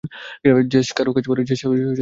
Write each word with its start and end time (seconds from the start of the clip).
JS 0.71 0.87
কারুকাজ 0.97 1.23
পারে। 1.27 1.41